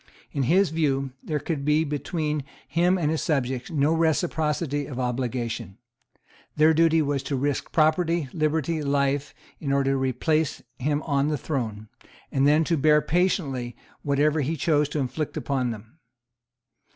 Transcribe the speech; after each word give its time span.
In 0.31 0.41
his 0.49 0.71
view 0.71 1.11
there 1.21 1.37
could 1.37 1.63
be 1.63 1.83
between 1.83 2.43
him 2.67 2.97
and 2.97 3.11
his 3.11 3.21
subjects 3.21 3.69
no 3.69 3.93
reciprocity 3.93 4.87
of 4.87 4.99
obligation. 4.99 5.77
Their 6.55 6.73
duty 6.73 7.03
was 7.03 7.21
to 7.21 7.35
risk 7.35 7.71
property, 7.71 8.27
liberty, 8.33 8.81
life, 8.81 9.35
in 9.59 9.71
order 9.71 9.91
to 9.91 9.97
replace 9.97 10.63
him 10.79 11.03
on 11.03 11.27
the 11.27 11.37
throne, 11.37 11.87
and 12.31 12.47
then 12.47 12.63
to 12.63 12.77
bear 12.77 12.99
patiently 12.99 13.75
whatever 14.01 14.41
he 14.41 14.57
chose 14.57 14.89
to 14.89 14.97
inflict 14.99 15.37
upon 15.37 15.69
them. 15.69 15.99